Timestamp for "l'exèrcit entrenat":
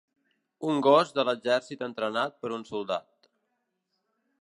1.29-2.41